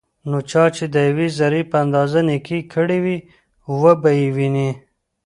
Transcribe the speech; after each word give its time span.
نو 0.29 0.37
چا 0.49 0.63
چې 0.75 0.85
دیوې 0.95 1.27
ذرې 1.37 1.61
په 1.71 1.77
اندازه 1.83 2.19
نيکي 2.27 2.59
کړي 2.73 2.99
وي، 3.03 3.17
وبه 3.81 4.11
يې 4.19 4.27
ويني 4.35 4.69